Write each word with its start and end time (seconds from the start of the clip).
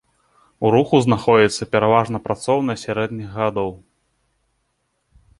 У 0.67 0.69
руху 0.75 0.95
знаходзяцца 1.05 1.67
пераважна 1.75 2.21
працоўныя 2.27 2.81
сярэдніх 2.85 3.35
гадоў. 3.41 3.69